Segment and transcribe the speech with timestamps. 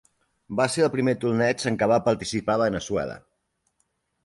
[0.59, 3.21] Va ser el primer torneig en què va participar Veneçuela.